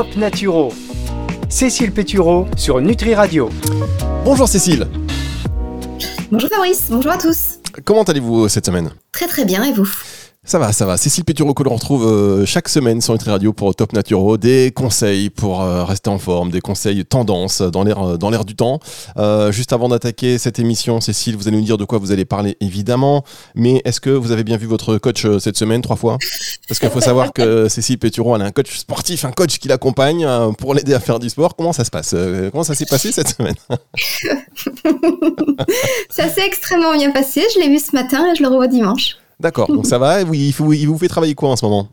[0.00, 0.72] Top Naturo.
[1.50, 3.50] Cécile Pétureau sur Nutri Radio.
[4.24, 4.88] Bonjour Cécile.
[6.32, 7.58] Bonjour Fabrice, bonjour à tous.
[7.84, 8.92] Comment allez-vous cette semaine?
[9.12, 9.86] Très très bien et vous?
[10.42, 10.96] Ça va, ça va.
[10.96, 14.72] Cécile Pétureau que l'on retrouve euh, chaque semaine sur Nutri Radio pour Top Naturo, des
[14.74, 18.56] conseils pour euh, rester en forme, des conseils tendance dans l'air euh, dans l'air du
[18.56, 18.80] temps.
[19.50, 22.56] juste avant d'attaquer cette émission, Cécile, vous allez nous dire de quoi vous allez parler
[22.60, 23.22] évidemment,
[23.54, 26.16] mais est-ce que vous avez bien vu votre coach cette semaine trois fois?
[26.66, 29.68] Parce qu'il faut savoir que Cécile Pétureau elle a un coach sportif, un coach qui
[29.68, 30.26] l'accompagne
[30.56, 31.54] pour l'aider à faire du sport.
[31.54, 32.14] Comment ça se passe?
[32.50, 33.56] Comment ça s'est passé cette semaine?
[36.10, 37.42] Ça s'est extrêmement bien passé.
[37.54, 39.19] Je l'ai vu ce matin et je le revois dimanche.
[39.40, 40.20] D'accord, donc ça va.
[40.22, 41.88] Il, vous fait travailler quoi en ce moment?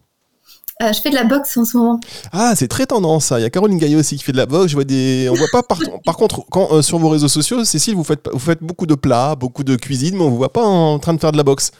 [0.83, 1.99] Euh, je fais de la boxe en ce moment.
[2.31, 3.39] Ah, c'est très tendance ça.
[3.39, 4.69] Il y a Caroline Gaillot aussi qui fait de la boxe.
[4.69, 5.27] Je vois des.
[5.31, 8.29] On voit pas par, par contre quand euh, sur vos réseaux sociaux, Cécile, vous faites
[8.31, 11.15] vous faites beaucoup de plats, beaucoup de cuisine, mais on vous voit pas en train
[11.15, 11.71] de faire de la boxe.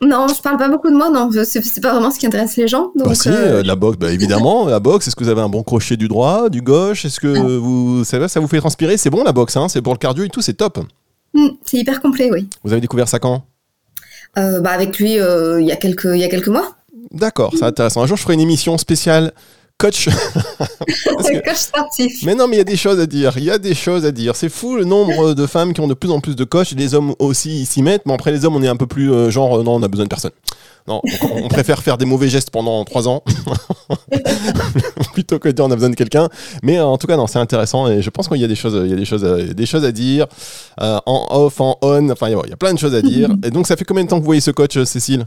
[0.00, 1.30] Non, je parle pas beaucoup de moi, non.
[1.44, 2.92] C'est pas vraiment ce qui intéresse les gens.
[2.96, 5.08] Donc bah si, euh, la boxe, bah évidemment, la boxe.
[5.08, 7.04] Est-ce que vous avez un bon crochet du droit, du gauche?
[7.04, 7.58] Est-ce que ah.
[7.60, 8.96] vous, ça, ça vous fait transpirer?
[8.96, 10.78] C'est bon la boxe, hein C'est pour le cardio et tout, c'est top.
[11.34, 12.48] Hmm, c'est hyper complet, oui.
[12.64, 13.34] Vous avez découvert ça quand?
[13.34, 13.55] euh,
[14.36, 16.76] bah avec lui euh, il y a quelques il y a quelques mois.
[17.10, 18.02] D'accord, c'est intéressant.
[18.02, 19.32] Un jour je ferai une émission spéciale
[19.78, 20.08] coach.
[21.14, 22.22] coach sportif.
[22.24, 23.36] Mais non, mais il y a des choses à dire.
[23.36, 24.36] Il y a des choses à dire.
[24.36, 26.72] C'est fou le nombre de femmes qui ont de plus en plus de coachs.
[26.72, 28.02] Les hommes aussi s'y mettent.
[28.06, 30.04] Mais après, les hommes, on est un peu plus euh, genre, non, on a besoin
[30.04, 30.32] de personne.
[30.88, 33.22] Non, on préfère faire des mauvais gestes pendant trois ans
[35.12, 36.28] plutôt que de dire on a besoin de quelqu'un.
[36.62, 38.80] Mais en tout cas, non, c'est intéressant et je pense qu'il y a des choses,
[38.84, 40.26] il y a des choses, des choses à dire
[40.78, 42.10] en off, en on.
[42.10, 43.30] Enfin, il y a plein de choses à dire.
[43.44, 45.26] Et donc, ça fait combien de temps que vous voyez ce coach, Cécile?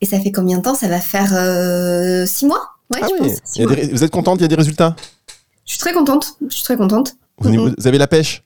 [0.00, 0.74] Et ça fait combien de temps?
[0.74, 2.62] Ça va faire euh, six mois?
[2.92, 4.38] Ouais, ah je pense, Vous êtes contente?
[4.40, 4.96] Il y a des résultats?
[5.66, 6.36] Je suis très contente.
[6.48, 7.14] Je suis très contente.
[7.38, 8.42] vous avez la pêche?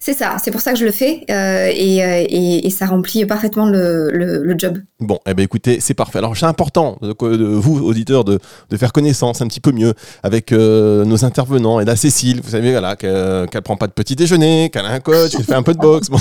[0.00, 3.66] C'est ça, c'est pour ça que je le fais euh, et, et, ça remplit parfaitement
[3.66, 4.78] le, le, job.
[5.00, 6.18] Bon, eh ben écoutez, c'est parfait.
[6.18, 7.14] Alors c'est important de,
[7.54, 8.38] vous, auditeurs, de,
[8.70, 11.80] de, faire connaissance un petit peu mieux avec euh, nos intervenants.
[11.80, 14.90] Et là, Cécile, vous savez voilà, qu'elle ne prend pas de petit déjeuner, qu'elle a
[14.90, 16.08] un coach, qu'elle fait un peu de boxe.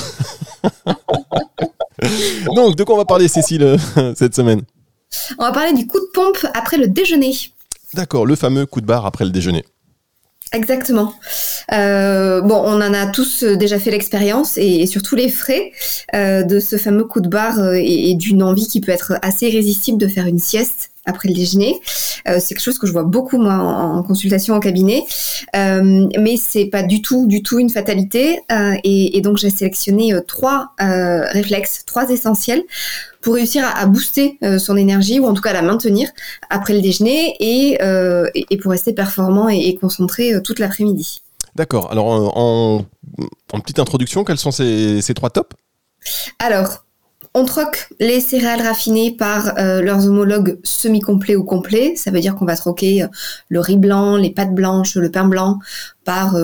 [2.55, 3.77] Donc, de quoi on va parler, Cécile, euh,
[4.15, 4.61] cette semaine?
[5.37, 7.33] On va parler du coup de pompe après le déjeuner.
[7.93, 9.65] D'accord, le fameux coup de barre après le déjeuner.
[10.53, 11.13] Exactement.
[11.71, 15.71] Euh, bon, on en a tous euh, déjà fait l'expérience et, surtout les frais
[16.13, 19.97] euh, de ce fameux coup de barre et, d'une envie qui peut être assez irrésistible
[19.97, 21.79] de faire une sieste après le déjeuner.
[22.27, 25.03] c'est quelque chose que je vois beaucoup moi en, consultation en cabinet,
[25.55, 28.39] mais c'est pas du tout, du tout une fatalité.
[28.83, 32.61] Et, et, donc j'ai sélectionné trois réflexes, trois essentiels
[33.21, 36.09] pour réussir à, booster euh, son énergie ou en tout cas à la maintenir
[36.49, 41.21] après le déjeuner et, euh, et pour rester performant et, concentré euh, toute l'après-midi.
[41.55, 41.91] D'accord.
[41.91, 42.85] Alors en,
[43.53, 45.55] en, petite introduction, quels sont ces, ces trois tops?
[46.39, 46.85] Alors,
[47.33, 51.95] on troque les céréales raffinées par leurs homologues semi-complets ou complets.
[51.95, 53.05] Ça veut dire qu'on va troquer
[53.49, 55.59] le riz blanc, les pâtes blanches, le pain blanc
[56.03, 56.35] par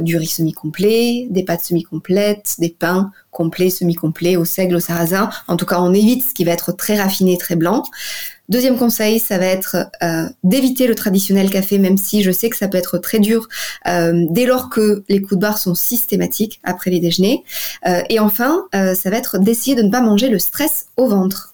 [0.00, 5.28] du riz semi-complet, des pâtes semi-complètes, des pains complet, semi-complet, au seigle, au sarrasin.
[5.48, 7.82] En tout cas, on évite ce qui va être très raffiné, très blanc.
[8.48, 12.56] Deuxième conseil, ça va être euh, d'éviter le traditionnel café, même si je sais que
[12.56, 13.48] ça peut être très dur
[13.88, 17.42] euh, dès lors que les coups de barre sont systématiques après les déjeuners.
[17.86, 21.53] Euh, et enfin, ça va être d'essayer de ne pas manger le stress au ventre.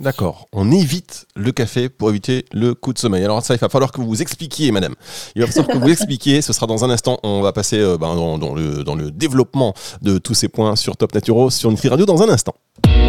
[0.00, 0.46] D'accord.
[0.54, 3.22] On évite le café pour éviter le coup de sommeil.
[3.22, 4.94] Alors ça, il va falloir que vous vous expliquiez, madame.
[5.36, 6.40] Il va falloir que vous expliquiez.
[6.40, 7.18] Ce sera dans un instant.
[7.22, 10.96] On va passer euh, ben, dans, le, dans, le, développement de tous ces points sur
[10.96, 12.54] Top Naturo, sur Nutri Radio dans un instant.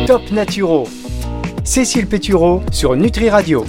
[0.06, 0.86] Top Naturo.
[1.64, 3.66] Cécile Pétureau sur Nutri Radio.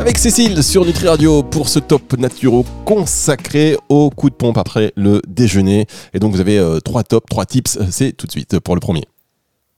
[0.00, 4.92] Avec Cécile sur Nutri Radio pour ce Top Naturo consacré au coup de pompe après
[4.96, 5.86] le déjeuner.
[6.14, 7.78] Et donc vous avez euh, trois tops, trois tips.
[7.90, 9.04] C'est tout de suite pour le premier.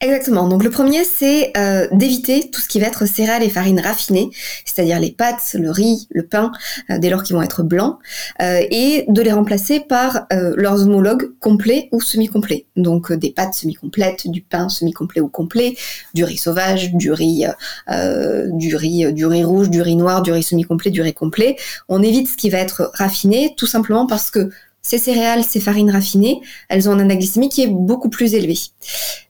[0.03, 0.49] Exactement.
[0.49, 4.31] Donc le premier, c'est euh, d'éviter tout ce qui va être céréales et farines raffinées,
[4.65, 6.51] c'est-à-dire les pâtes, le riz, le pain,
[6.91, 7.99] euh, dès lors qu'ils vont être blancs,
[8.41, 12.67] euh, et de les remplacer par leurs homologues complets ou semi-complets.
[12.75, 15.77] Donc des pâtes semi-complètes, du pain semi-complet ou complet,
[16.15, 17.47] du riz sauvage, du riz,
[17.89, 21.57] du riz, du riz rouge, du riz noir, du riz semi-complet, du riz complet.
[21.89, 24.51] On évite ce qui va être raffiné, tout simplement parce que
[24.83, 28.59] ces céréales, ces farines raffinées, elles ont un index glycémique qui est beaucoup plus élevé.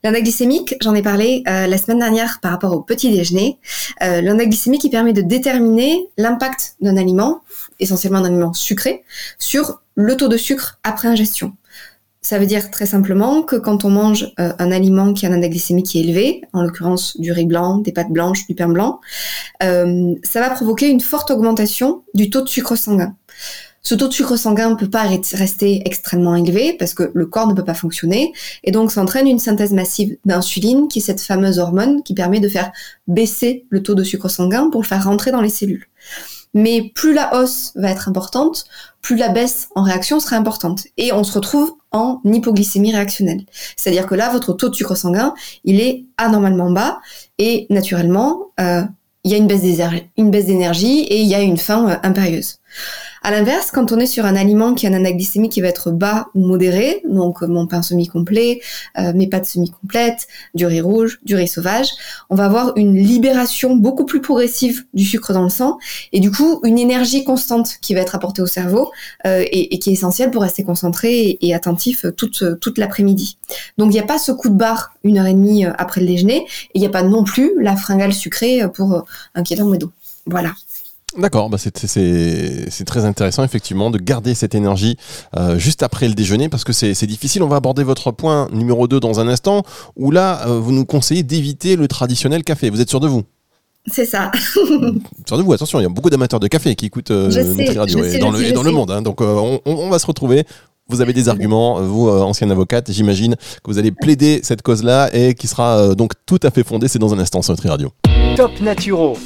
[0.03, 3.59] L'index glycémique, j'en ai parlé euh, la semaine dernière par rapport au petit déjeuner.
[4.01, 7.41] Euh, glycémique permet de déterminer l'impact d'un aliment,
[7.79, 9.03] essentiellement un aliment sucré,
[9.37, 11.53] sur le taux de sucre après ingestion.
[12.23, 15.33] Ça veut dire très simplement que quand on mange euh, un aliment qui a un
[15.33, 18.69] index glycémique qui est élevé, en l'occurrence du riz blanc, des pâtes blanches, du pain
[18.69, 19.01] blanc,
[19.61, 23.13] euh, ça va provoquer une forte augmentation du taux de sucre sanguin.
[23.85, 27.47] Ce taux de sucre sanguin ne peut pas rester extrêmement élevé parce que le corps
[27.47, 28.31] ne peut pas fonctionner
[28.63, 32.39] et donc ça entraîne une synthèse massive d'insuline qui est cette fameuse hormone qui permet
[32.39, 32.71] de faire
[33.07, 35.87] baisser le taux de sucre sanguin pour le faire rentrer dans les cellules.
[36.53, 38.65] mais plus la hausse va être importante,
[39.01, 40.83] plus la baisse en réaction sera importante.
[40.97, 43.43] Et on se retrouve en hypoglycémie réactionnelle.
[43.75, 45.33] C'est-à-dire que là, votre taux de sucre sanguin,
[45.63, 46.99] il est anormalement bas
[47.39, 48.83] et naturellement, euh,
[49.23, 52.59] il y a une baisse d'énergie et il y a une faim euh, impérieuse.
[53.25, 55.69] À l'inverse, quand on est sur un aliment qui a un index glycémique qui va
[55.69, 58.59] être bas ou modéré, donc euh, mon pain semi-complet,
[58.97, 61.87] euh, mes pâtes semi-complètes, du riz rouge, du riz sauvage,
[62.29, 65.77] on va avoir une libération beaucoup plus progressive du sucre dans le sang
[66.11, 68.91] et du coup une énergie constante qui va être apportée au cerveau
[69.25, 73.37] euh, et, qui est essentielle pour rester concentré et, attentif toute, l'après-midi.
[73.77, 76.07] Donc il n'y a pas ce coup de barre une heure et demie après le
[76.07, 79.91] déjeuner et il n'y a pas non plus la fringale sucrée pour un kilomètre d'eau.
[80.25, 80.53] Voilà.
[81.17, 84.97] D'accord, bah c'est très intéressant effectivement de garder cette énergie
[85.37, 87.43] euh, juste après le déjeuner parce que c'est difficile.
[87.43, 89.63] On va aborder votre point numéro 2 dans un instant
[89.95, 92.69] où là, euh, vous nous conseillez d'éviter le traditionnel café.
[92.69, 93.23] Vous êtes sûr de vous?
[93.91, 94.31] C'est ça.
[95.27, 97.29] sûr de vous, attention, il y a beaucoup d'amateurs de café qui écoutent euh,
[97.77, 98.89] Radio et, dans, le, dans le, monde.
[98.89, 99.01] Hein.
[99.01, 100.45] donc on, on, va se retrouver.
[100.87, 105.33] Vous avez des arguments, vous, ancienne avocate, j'imagine que vous allez plaider cette cause-là et
[105.33, 106.87] qui sera donc tout à fait fondée.
[106.87, 107.91] C'est dans un instant sur Nutri Radio.
[108.35, 109.17] Top Naturo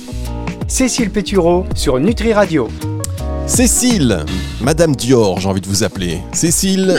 [0.67, 2.67] Cécile Pétureau sur Nutri Radio.
[3.47, 4.25] Cécile,
[4.59, 6.19] Madame Dior, j'ai envie de vous appeler.
[6.33, 6.97] Cécile,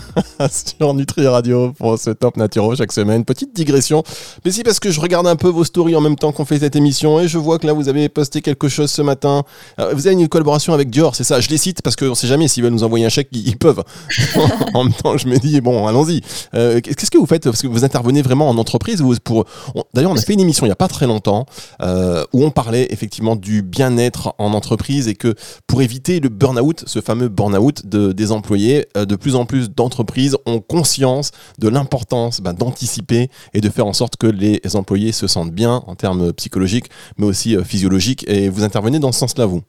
[0.78, 3.24] sur Nutri Radio pour ce Top Naturo chaque semaine.
[3.26, 4.02] Petite digression,
[4.44, 6.58] mais si parce que je regarde un peu vos stories en même temps qu'on fait
[6.58, 9.42] cette émission et je vois que là vous avez posté quelque chose ce matin.
[9.78, 12.26] Euh, vous avez une collaboration avec Dior, c'est ça Je les cite parce qu'on sait
[12.26, 13.84] jamais s'ils veulent nous envoyer un chèque, ils peuvent.
[14.74, 16.22] en même temps, je me dis bon, allons-y.
[16.54, 17.44] Euh, qu'est-ce que vous faites?
[17.44, 19.04] Parce que vous intervenez vraiment en entreprise.
[19.22, 19.44] pour
[19.92, 21.44] D'ailleurs, on a fait une émission il n'y a pas très longtemps
[21.82, 25.34] euh, où on parlait effectivement du bien-être en entreprise et que
[25.66, 28.86] pour éviter le burn-out, ce fameux burn-out de, des employés.
[28.96, 33.86] Euh, de plus en plus d'entreprises ont conscience de l'importance bah, d'anticiper et de faire
[33.86, 38.24] en sorte que les employés se sentent bien en termes psychologiques, mais aussi euh, physiologiques.
[38.28, 39.62] Et vous intervenez dans ce sens-là, vous?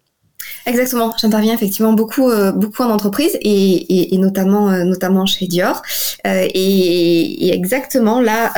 [0.65, 5.81] Exactement, j'interviens effectivement beaucoup, euh, beaucoup en entreprise et, et, notamment, euh, notamment chez Dior.
[6.27, 8.53] Euh, et, exactement là,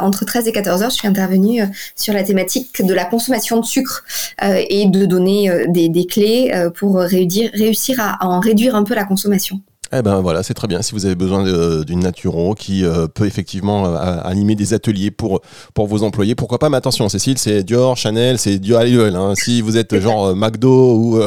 [0.00, 1.62] entre 13 et 14 heures, je suis intervenue
[1.96, 4.04] sur la thématique de la consommation de sucre
[4.42, 9.04] et de donner des, des, clés pour réussir, réussir à en réduire un peu la
[9.04, 9.60] consommation.
[9.96, 10.82] Eh ben voilà, c'est très bien.
[10.82, 11.44] Si vous avez besoin
[11.84, 15.40] d'une naturo qui euh, peut effectivement euh, animer des ateliers pour,
[15.72, 16.68] pour vos employés, pourquoi pas?
[16.68, 19.14] Mais attention, Cécile, c'est Dior, Chanel, c'est Dior Aliol.
[19.14, 19.34] Hein.
[19.36, 21.20] Si vous êtes genre euh, McDo ou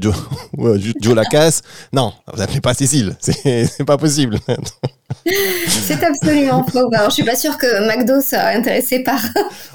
[0.00, 0.14] Joe,
[1.00, 1.60] Joe Lacasse,
[1.92, 3.14] non, vous appelez pas Cécile.
[3.20, 4.38] C'est pas possible.
[5.68, 6.88] c'est absolument faux.
[6.92, 9.20] Alors, je suis pas sûre que McDo soit intéressé par.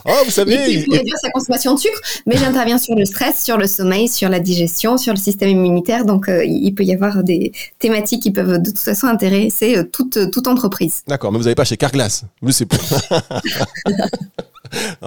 [0.06, 0.56] Oh, vous savez.
[0.70, 4.30] Il réduire sa consommation de sucre, mais j'interviens sur le stress, sur le sommeil, sur
[4.30, 6.06] la digestion, sur le système immunitaire.
[6.06, 10.32] Donc, il peut y avoir des thématiques qui peuvent de toute façon intéresser euh, toute,
[10.32, 11.02] toute entreprise.
[11.08, 12.24] D'accord, mais vous n'avez pas chez Carglass.
[12.42, 12.68] Vous, c'est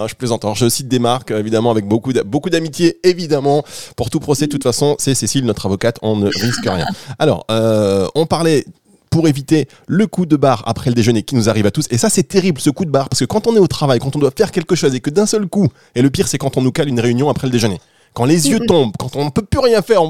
[0.07, 0.43] je plaisante.
[0.43, 3.63] Alors, je cite des marques, évidemment, avec beaucoup beaucoup d'amitié, évidemment.
[3.95, 5.97] Pour tout procès, de toute façon, c'est Cécile, notre avocate.
[6.01, 6.85] On ne risque rien.
[7.19, 8.65] Alors, euh, on parlait
[9.09, 11.85] pour éviter le coup de barre après le déjeuner qui nous arrive à tous.
[11.91, 13.99] Et ça, c'est terrible, ce coup de barre, parce que quand on est au travail,
[13.99, 16.39] quand on doit faire quelque chose et que d'un seul coup, et le pire, c'est
[16.39, 17.79] quand on nous cale une réunion après le déjeuner.
[18.13, 20.01] Quand les yeux tombent, quand on ne peut plus rien faire,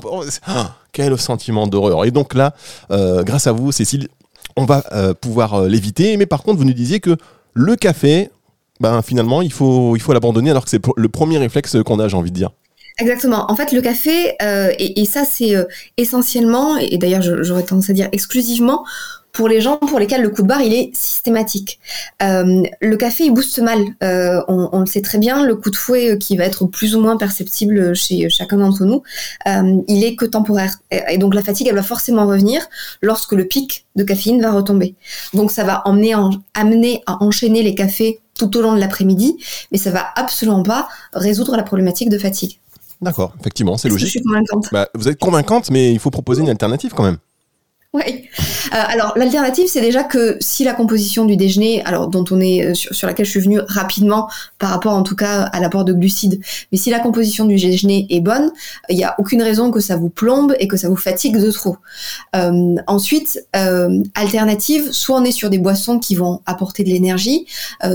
[0.45, 2.05] ah, quel sentiment d'horreur.
[2.05, 2.53] Et donc là,
[2.91, 4.07] euh, grâce à vous, Cécile,
[4.55, 6.15] on va euh, pouvoir euh, l'éviter.
[6.15, 7.17] Mais par contre, vous nous disiez que
[7.53, 8.29] le café,
[8.79, 12.31] ben, finalement, il faut l'abandonner alors que c'est le premier réflexe qu'on a, j'ai envie
[12.31, 12.51] de dire.
[12.99, 13.51] Exactement.
[13.51, 15.55] En fait, le café, et, ça c'est
[15.97, 18.83] essentiellement, et d'ailleurs j'aurais tendance à dire exclusivement,
[19.33, 21.79] pour les gens pour lesquels le coup de barre il est systématique.
[22.21, 25.43] Euh, le café il booste mal, euh, on, on, le sait très bien.
[25.43, 28.85] Le coup de fouet euh, qui va être plus ou moins perceptible chez chacun d'entre
[28.85, 29.01] nous,
[29.47, 30.75] euh, il est que temporaire.
[30.91, 32.61] Et, donc la fatigue elle va forcément revenir
[33.01, 34.95] lorsque le pic de caféine va retomber.
[35.33, 39.37] Donc ça va emmener en, amener à enchaîner les cafés tout au long de l'après-midi,
[39.71, 42.59] mais ça va absolument pas résoudre la problématique de fatigue.
[43.01, 44.07] D'accord, effectivement, c'est logique.
[44.07, 44.69] je suis convaincante?
[44.71, 47.17] Bah, vous êtes convaincante, mais il faut proposer une alternative quand même.
[47.93, 48.27] Oui.
[48.73, 52.65] Euh, alors l'alternative, c'est déjà que si la composition du déjeuner, alors dont on est
[52.65, 55.93] euh, sur, laquelle je suis venue rapidement par rapport en tout cas à l'apport de
[55.93, 58.51] glucides, mais si la composition du déjeuner est bonne,
[58.89, 61.51] il n'y a aucune raison que ça vous plombe et que ça vous fatigue de
[61.51, 61.77] trop.
[62.35, 63.45] Euh, ensuite,
[64.15, 67.45] alternative, soit on est sur des boissons qui vont apporter de l'énergie,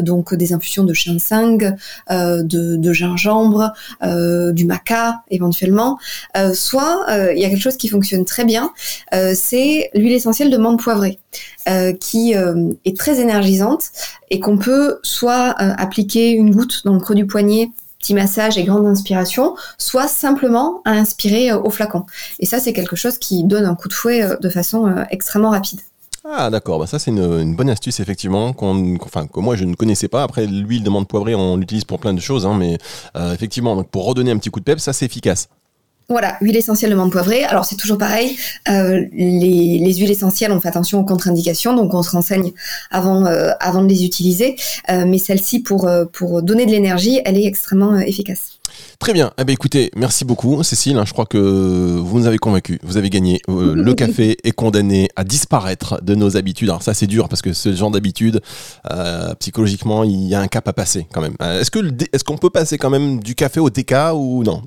[0.00, 1.74] donc des infusions de ginseng,
[2.08, 2.42] de,
[2.76, 3.72] de, gingembre,
[4.52, 5.98] du maca éventuellement,
[6.54, 8.70] soit il y a quelque chose qui fonctionne très bien,
[9.34, 11.18] c'est l'huile essentielle de menthe poivrée,
[11.68, 13.84] euh, qui euh, est très énergisante
[14.30, 18.56] et qu'on peut soit euh, appliquer une goutte dans le creux du poignet petit massage
[18.56, 22.04] et grande inspiration, soit simplement à inspirer au flacon.
[22.38, 25.80] Et ça, c'est quelque chose qui donne un coup de fouet de façon extrêmement rapide.
[26.24, 28.54] Ah d'accord, bah ça c'est une, bonne astuce effectivement,
[29.00, 30.22] enfin, que moi je ne connaissais pas.
[30.22, 32.78] Après l'huile de menthe poivrée on l'utilise pour plein de choses, hein, mais
[33.32, 35.48] effectivement donc pour redonner un petit coup de pep, ça c'est efficace.
[36.10, 37.44] Voilà, huile essentielle de menthe poivrée.
[37.44, 38.34] Alors c'est toujours pareil,
[38.70, 42.52] euh, les, les, huiles essentielles, on fait attention aux contre-indications, donc on se renseigne
[42.90, 44.56] avant, euh, avant de les utiliser.
[44.88, 48.52] Euh, mais celle-ci, pour, pour donner de l'énergie, elle est extrêmement efficace.
[48.98, 49.32] Très bien.
[49.38, 50.98] Eh bien, écoutez, merci beaucoup, Cécile.
[51.04, 52.78] Je crois que vous nous avez convaincus.
[52.82, 53.42] Vous avez gagné.
[53.48, 56.70] le café est condamné à disparaître de nos habitudes.
[56.70, 58.40] Alors ça, c'est dur parce que ce genre d'habitude,
[59.40, 61.34] psychologiquement, il y a un cap à passer quand même.
[61.38, 61.80] Est-ce que
[62.14, 64.62] est-ce qu'on peut passer quand même du café au TK ou non?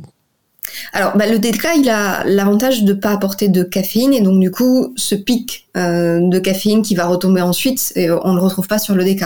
[0.93, 4.51] Alors, bah, le DK, a l'avantage de ne pas apporter de caféine et donc du
[4.51, 8.67] coup, ce pic euh, de caféine qui va retomber ensuite, et on ne le retrouve
[8.67, 9.23] pas sur le DK.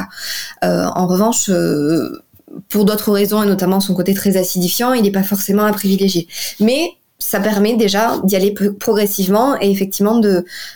[0.63, 2.23] Euh, en revanche, euh,
[2.69, 6.27] pour d'autres raisons et notamment son côté très acidifiant, il n'est pas forcément à privilégier.
[6.59, 10.19] Mais ça permet déjà d'y aller progressivement et effectivement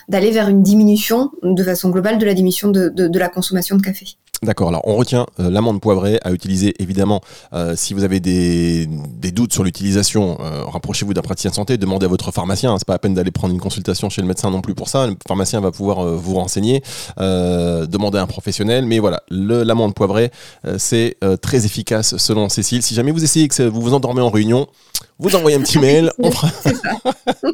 [0.08, 4.16] d'aller vers une diminution de façon globale de la diminution de la consommation de café.
[4.42, 7.20] D'accord, alors on retient euh, l'amande poivrée à utiliser évidemment
[7.52, 11.76] euh, si vous avez des, des doutes sur l'utilisation, euh, rapprochez-vous d'un praticien de santé,
[11.76, 14.28] demandez à votre pharmacien, hein, c'est pas la peine d'aller prendre une consultation chez le
[14.28, 16.82] médecin non plus pour ça, le pharmacien va pouvoir vous renseigner,
[17.18, 20.30] demandez à un professionnel, mais voilà, l'amande poivrée
[20.78, 22.82] c'est très efficace selon Cécile.
[22.82, 24.68] Si jamais vous essayez que vous vous endormez en réunion,
[25.18, 26.48] vous envoyez un petit mail, on fera...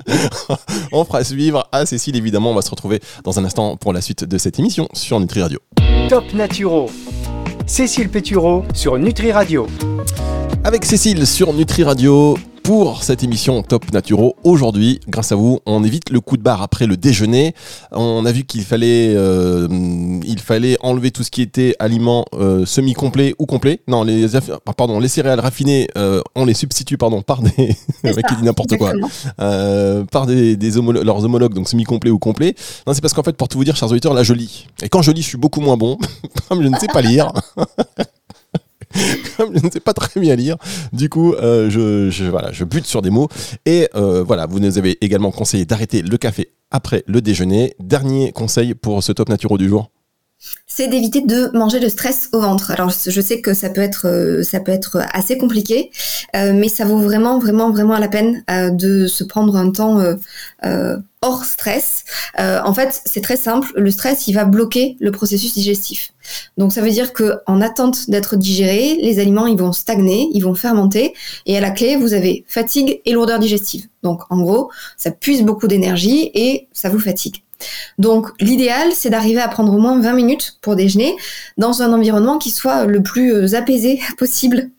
[0.92, 4.00] on fera suivre à Cécile évidemment, on va se retrouver dans un instant pour la
[4.00, 5.58] suite de cette émission sur Nutri Radio.
[6.08, 6.32] Top
[7.66, 9.66] Cécile Pétureau sur Nutri Radio.
[10.64, 14.34] Avec Cécile sur Nutri Radio, pour cette émission Top Naturo.
[14.42, 17.54] Aujourd'hui, grâce à vous, on évite le coup de barre après le déjeuner.
[17.92, 19.68] On a vu qu'il fallait, euh,
[20.24, 23.82] il fallait enlever tout ce qui était aliments euh, semi-complets ou complets.
[23.86, 24.26] Non, les,
[24.76, 27.52] pardon, les céréales raffinées, euh, on les substitue pardon par des,
[28.02, 28.94] mec qui dit n'importe quoi,
[30.10, 30.70] par des, des
[31.04, 32.56] leurs homologues donc semi-complets ou complets.
[32.84, 34.66] Non, c'est parce qu'en fait, pour tout vous dire, chers auditeurs, là je lis.
[34.82, 35.98] Et quand je lis, je suis beaucoup moins bon,
[36.48, 37.32] comme je ne sais pas lire.
[39.38, 40.56] je ne sais pas très bien lire.
[40.92, 43.28] Du coup, euh, je, bute sur des mots.
[43.64, 47.74] Et euh, voilà, vous nous avez également conseillé d'arrêter le café après le déjeuner.
[47.80, 49.90] Dernier conseil pour ce top naturo du jour
[50.76, 52.70] c'est d'éviter de manger le stress au ventre.
[52.70, 55.90] Alors je sais que ça peut être euh, ça peut être assez compliqué,
[56.34, 60.00] mais ça vaut vraiment vraiment vraiment la peine de se prendre un temps
[61.22, 62.04] hors stress.
[62.38, 63.72] en fait, c'est très simple.
[63.76, 66.12] Le stress, il va bloquer le processus digestif.
[66.58, 70.42] Donc ça veut dire que en attente d'être digérés, les aliments ils vont stagner, ils
[70.42, 71.14] vont fermenter
[71.46, 73.86] et à la clé vous avez fatigue et lourdeur digestive.
[74.02, 77.45] Donc en gros, ça puise beaucoup d'énergie et ça vous fatigue.
[77.98, 81.16] Donc l'idéal, c'est d'arriver à prendre au moins 20 minutes pour déjeuner
[81.56, 84.70] dans un environnement qui soit le plus euh, apaisé possible.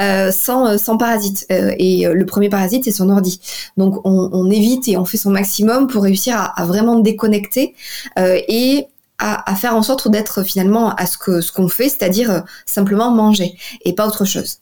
[0.00, 1.46] Euh, sans, euh, sans parasite.
[1.48, 3.40] et le premier parasite, c'est son ordi.
[3.76, 7.74] Donc on, évite et on fait son maximum pour réussir à, à vraiment déconnecter
[8.18, 8.86] et
[9.20, 13.56] à, faire en sorte d'être finalement à ce que ce qu'on fait, c'est-à-dire simplement manger
[13.84, 14.58] et pas autre chose.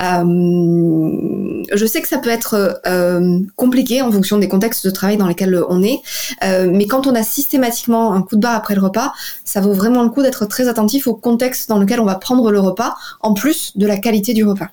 [0.00, 5.16] Euh, je sais que ça peut être euh, compliqué en fonction des contextes de travail
[5.16, 6.00] dans lesquels on est,
[6.42, 9.12] mais quand on a systématiquement un coup de barre après le repas,
[9.44, 12.50] ça vaut vraiment le coup d'être très attentif au contexte dans lequel on va prendre
[12.50, 14.68] le repas, en plus de la qualité du repas.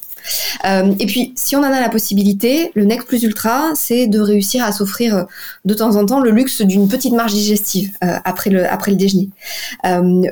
[0.65, 4.19] Euh, et puis, si on en a la possibilité, le NEC plus ultra, c'est de
[4.19, 5.23] réussir à s'offrir euh,
[5.65, 8.97] de temps en temps le luxe d'une petite marge digestive euh, après, le, après le
[8.97, 9.29] déjeuner.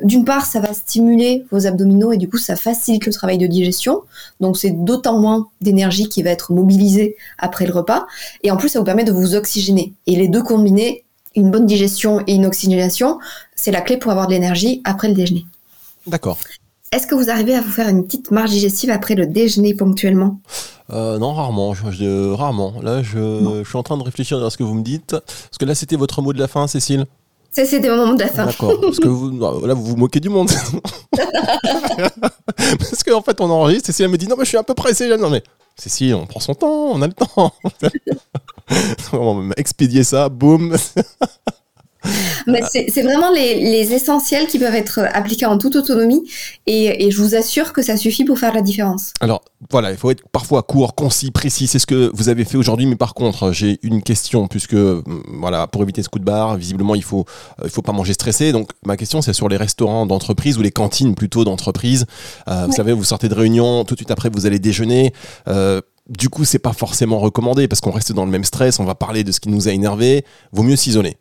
[0.04, 3.48] D'une part, ça va stimuler vos abdominaux et du coup, ça facilite le travail de
[3.48, 4.02] digestion.
[4.40, 8.06] Donc, c'est d'autant moins d'énergie qui va être mobilisée après le repas.
[8.44, 9.94] Et en plus, ça vous permet de vous oxygéner.
[10.08, 11.04] Et les deux combinés,
[11.36, 13.20] une bonne digestion et une oxygénation,
[13.56, 15.46] c'est la clé pour avoir de l'énergie après le déjeuner.
[16.08, 16.38] D'accord.
[16.94, 20.40] Est-ce que vous arrivez à vous faire une petite marge digestive après le déjeuner ponctuellement?
[20.92, 21.74] Euh, non, rarement.
[21.74, 22.76] Je, rarement.
[22.84, 25.10] Là, je, suis en train de réfléchir à ce que vous me dites.
[25.10, 27.08] Parce que là, c'était votre mot de la fin, Cécile
[27.52, 28.46] Ça, c'était mon mot de la fin.
[28.46, 28.80] D'accord.
[28.80, 29.32] Parce que vous,
[29.68, 30.52] là, vous vous moquez du monde.
[32.58, 33.88] parce qu'en fait, on enregistre.
[33.88, 35.18] Cécile me dit Non, mais je suis un peu pressé.
[35.18, 35.42] Non, mais
[35.76, 36.92] Cécile, on prend son temps.
[36.92, 37.54] On a le temps.
[39.14, 40.30] on va expédier ça.
[40.30, 40.78] Boum.
[42.48, 46.24] Mais c'est vraiment les, essentiels qui peuvent être appliqués en toute autonomie
[46.66, 49.14] et, je vous assure que ça suffit pour faire la différence.
[49.20, 51.68] Alors voilà, il faut être parfois court, concis, précis.
[51.68, 55.04] C'est ce que vous avez fait aujourd'hui, mais par contre, j'ai une question puisque mm,
[55.40, 57.26] voilà, pour éviter ce coup de barre, visiblement il faut
[57.60, 58.52] euh, il faut pas manger stressé.
[58.52, 62.06] Donc ma question c'est sur les restaurants d'entreprise ou les cantines plutôt d'entreprise.
[62.48, 65.14] Euh, vous savez, vous sortez de réunion, tout de suite après vous allez déjeuner.
[65.48, 68.80] Euh, du coup, c'est pas forcément recommandé parce qu'on reste dans le même stress.
[68.80, 70.26] On va parler de ce qui nous a énervé.
[70.52, 71.18] Vaut mieux s'isoler.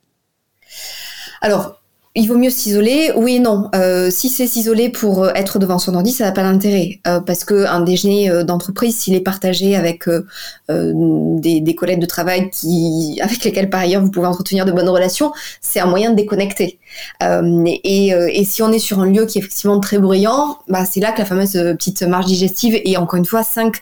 [1.42, 1.81] Alors,
[2.14, 3.70] il vaut mieux s'isoler, oui et non.
[3.74, 7.44] Euh, si c'est s'isoler pour être devant son ordi, ça n'a pas d'intérêt, euh, parce
[7.44, 10.26] que un déjeuner euh, d'entreprise, s'il est partagé avec euh,
[10.70, 10.92] euh,
[11.38, 15.32] des, collègues de travail qui, avec lesquels par ailleurs vous pouvez entretenir de bonnes relations,
[15.62, 16.78] c'est un moyen de déconnecter.
[17.22, 21.12] Et, si on est sur un lieu qui est effectivement très bruyant, bah, c'est là
[21.12, 23.72] que la fameuse petite marge digestive et encore une fois 5-10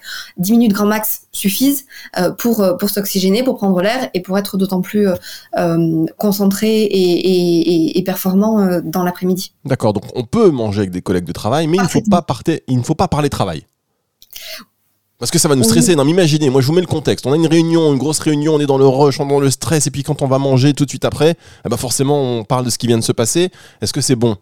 [0.50, 1.86] minutes grand max suffisent
[2.38, 5.08] pour s'oxygéner, pour prendre l'air et pour être d'autant plus
[6.18, 9.54] concentré et performant euh, dans l'après-midi.
[9.64, 12.22] D'accord, donc on peut manger avec des collègues de travail, mais il ne faut pas
[12.22, 13.64] partir, il ne faut pas parler travail.
[15.18, 15.94] Parce que ça va nous stresser.
[15.96, 17.26] Non, mais imaginez, moi je vous mets le contexte.
[17.26, 19.38] On a une réunion, une grosse réunion, on est dans le rush, on est dans
[19.38, 22.38] le stress, et puis quand on va manger tout de suite après, eh ben forcément
[22.38, 23.50] on parle de ce qui vient de se passer.
[23.82, 24.36] Est-ce que c'est bon?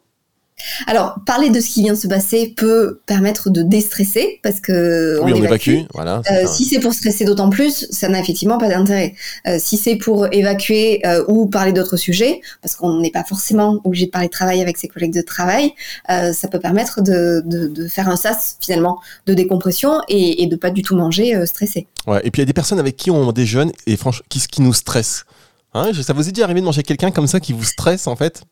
[0.87, 5.21] Alors, parler de ce qui vient de se passer peut permettre de déstresser parce que
[5.23, 5.79] oui, on, évacue.
[5.95, 6.23] Voilà.
[6.31, 9.15] Euh, si c'est pour stresser d'autant plus, ça n'a effectivement pas d'intérêt.
[9.47, 13.81] Euh, si c'est pour évacuer euh, ou parler d'autres sujets, parce qu'on n'est pas forcément
[13.85, 15.73] obligé de parler de travail avec ses collègues de travail,
[16.09, 20.57] ça peut permettre de, de, de, faire un sas finalement de décompression et, et de
[20.57, 21.87] pas du tout manger stressé.
[22.07, 22.21] Ouais.
[22.25, 24.63] Et puis il y a des personnes avec qui on déjeune et franchement, qui, qui
[24.63, 25.25] nous stresse.
[25.75, 28.17] Hein, ça vous est déjà arrivé de manger quelqu'un comme ça qui vous stresse en
[28.17, 28.43] fait?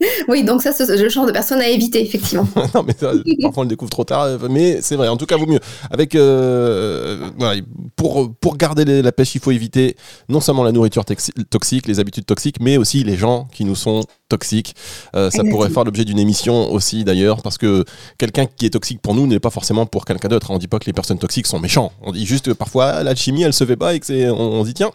[0.28, 2.46] oui, donc ça, c'est le genre de personne à éviter, effectivement.
[2.74, 5.08] non, mais parfois on le découvre trop tard, euh, mais c'est vrai.
[5.08, 5.60] En tout cas, vaut mieux.
[5.90, 7.60] Avec, euh, voilà,
[7.96, 9.96] pour, pour garder la pêche, il faut éviter
[10.28, 11.04] non seulement la nourriture
[11.50, 14.74] toxique, les habitudes toxiques, mais aussi les gens qui nous sont toxiques.
[15.14, 17.84] Euh, ça pourrait faire l'objet d'une émission aussi, d'ailleurs, parce que
[18.18, 20.50] quelqu'un qui est toxique pour nous n'est pas forcément pour quelqu'un d'autre.
[20.50, 21.92] On dit pas que les personnes toxiques sont méchants.
[22.02, 24.64] On dit juste que parfois la chimie, elle se fait pas et que on, on
[24.64, 24.90] dit tiens,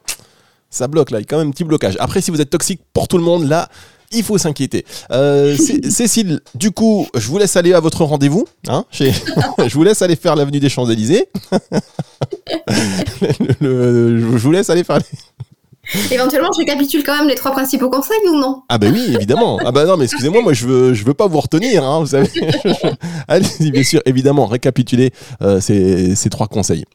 [0.69, 1.97] ça bloque là, il y a quand même un petit blocage.
[1.99, 3.69] Après, si vous êtes toxique pour tout le monde, là,
[4.11, 4.85] il faut s'inquiéter.
[5.11, 5.55] Euh,
[5.89, 8.45] Cécile, du coup, je vous laisse aller à votre rendez-vous.
[8.67, 11.27] Hein, je vous laisse aller faire l'avenue des Champs-Élysées.
[13.61, 14.99] je vous laisse aller faire.
[16.11, 18.61] Éventuellement, je récapitule quand même les trois principaux conseils ou non?
[18.69, 19.59] Ah ben oui, évidemment.
[19.65, 22.07] Ah ben non, mais excusez-moi, moi je veux, je veux pas vous retenir, hein, vous
[22.07, 22.29] savez.
[23.27, 26.85] Allez-y, bien sûr, évidemment, récapituler euh, ces, ces trois conseils.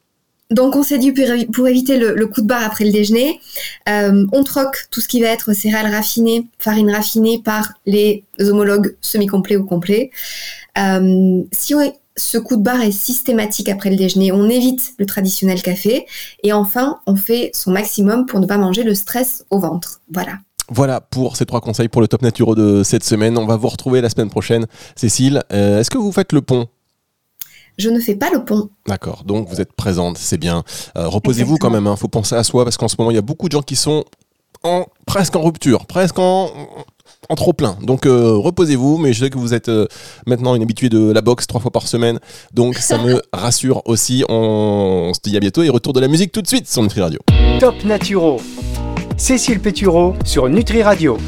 [0.51, 1.13] Donc on s'est dit
[1.53, 3.41] pour, éviter le, coup de barre après le déjeuner,
[3.89, 8.97] euh, on troque tout ce qui va être céréales raffinées, farine raffinée par les homologues
[9.01, 10.11] semi-complets ou complets.
[10.79, 11.75] Euh, si
[12.17, 16.07] ce coup de barre est systématique après le déjeuner, on évite le traditionnel café
[16.45, 20.01] et enfin on fait son maximum pour ne pas manger le stress au ventre.
[20.13, 20.39] Voilà.
[20.69, 23.39] Voilà pour ces trois conseils pour le top naturo de cette semaine.
[23.39, 24.67] On va vous retrouver la semaine prochaine.
[24.97, 26.67] Cécile, euh, est-ce que vous faites le pont?
[27.79, 28.71] Je ne fais pas le pont.
[28.87, 30.65] D'accord, donc vous êtes présente, c'est bien.
[30.97, 31.97] Euh, reposez-vous quand même, il hein.
[31.97, 33.77] faut penser à soi, parce qu'en ce moment, il y a beaucoup de gens qui
[33.77, 34.05] sont
[34.63, 36.51] en, presque en rupture, presque en,
[37.29, 37.77] en trop plein.
[37.83, 39.87] Donc euh, reposez-vous, mais je sais que vous êtes euh,
[40.27, 42.19] maintenant une habituée de la boxe trois fois par semaine,
[42.53, 44.25] donc ça me rassure aussi.
[44.29, 47.01] On, se dit à bientôt et retour de la musique tout de suite sur Nutri
[47.01, 47.21] Radio.
[47.61, 48.41] Top Naturo,
[49.17, 51.19] Cécile Pétureau sur Nutri Radio.